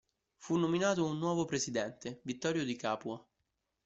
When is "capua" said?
2.75-3.23